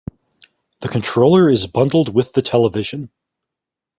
[0.79, 3.11] The controller is bundled with the television.